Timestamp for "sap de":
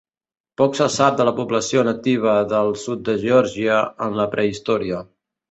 0.95-1.27